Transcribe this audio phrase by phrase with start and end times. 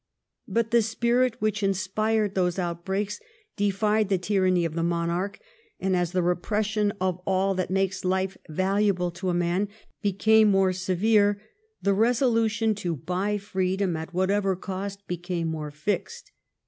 [0.47, 3.19] But the S])irit which inspired those outbreaks
[3.55, 5.39] defied the tyranny of the monarch,
[5.79, 9.67] and, as the repression of all that makes life valuable to a man
[10.01, 11.39] became more severe,
[11.83, 16.31] the resolution to buy freedom at whatever cost became more fixed.